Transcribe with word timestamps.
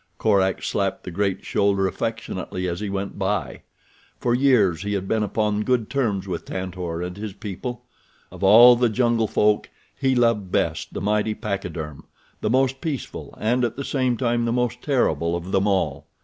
Korak 0.17 0.63
slapped 0.63 1.03
the 1.03 1.11
great 1.11 1.45
shoulder 1.45 1.85
affectionately 1.85 2.67
as 2.67 2.79
he 2.79 2.89
went 2.89 3.19
by. 3.19 3.61
For 4.19 4.33
years 4.33 4.81
he 4.81 4.93
had 4.93 5.07
been 5.07 5.21
upon 5.21 5.61
good 5.61 5.91
terms 5.91 6.27
with 6.27 6.43
Tantor 6.43 7.03
and 7.03 7.15
his 7.15 7.33
people. 7.33 7.83
Of 8.31 8.43
all 8.43 8.75
the 8.75 8.89
jungle 8.89 9.27
folk 9.27 9.69
he 9.95 10.15
loved 10.15 10.51
best 10.51 10.95
the 10.95 11.01
mighty 11.01 11.35
pachyderm—the 11.35 12.49
most 12.49 12.81
peaceful 12.81 13.35
and 13.39 13.63
at 13.63 13.75
the 13.75 13.85
same 13.85 14.17
time 14.17 14.45
the 14.45 14.51
most 14.51 14.81
terrible 14.81 15.35
of 15.35 15.51
them 15.51 15.67
all. 15.67 16.07